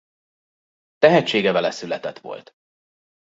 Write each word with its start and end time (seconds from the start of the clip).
Tehetsége 0.97 1.51
veleszületett 1.51 2.19
volt. 2.19 2.53